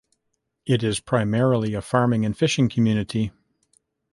[0.65, 3.31] It is primarily a farming and fishing community.